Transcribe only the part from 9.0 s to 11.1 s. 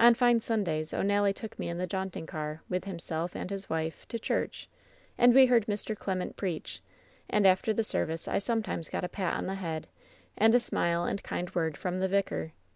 a pat on the head, and a smile